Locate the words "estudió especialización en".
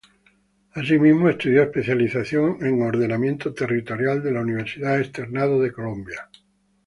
1.29-2.81